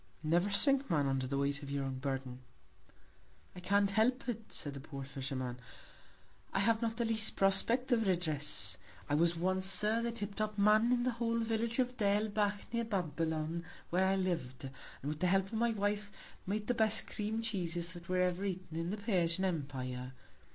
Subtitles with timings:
[0.23, 2.39] Never sink Man, under the Weight of your Burden.
[3.55, 5.59] I can't help it, said the poor Fisherman;
[6.51, 8.79] I have not the least Prospect of Redress.
[9.07, 12.85] I was once, Sir, the tip top Man of the whole Village of Derlbach, near
[12.85, 14.73] Babylon, where I liv'd, and
[15.09, 16.09] with the Help of my Wife,
[16.47, 20.13] made the best Cream Cheeses that were ever eaten in the Persian Empire.